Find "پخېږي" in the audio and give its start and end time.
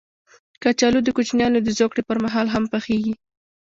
2.73-3.13